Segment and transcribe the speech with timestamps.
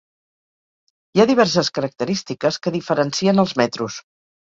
[1.11, 4.01] Hi ha diverses característiques que diferencien els metros.